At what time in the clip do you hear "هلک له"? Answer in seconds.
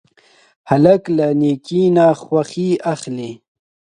0.69-1.27